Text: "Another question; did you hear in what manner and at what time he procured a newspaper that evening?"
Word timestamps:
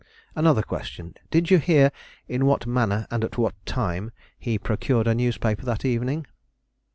"Another 0.35 0.63
question; 0.63 1.13
did 1.29 1.51
you 1.51 1.59
hear 1.59 1.91
in 2.27 2.47
what 2.47 2.65
manner 2.65 3.05
and 3.11 3.23
at 3.23 3.37
what 3.37 3.53
time 3.67 4.11
he 4.39 4.57
procured 4.57 5.05
a 5.05 5.13
newspaper 5.13 5.63
that 5.65 5.85
evening?" 5.85 6.25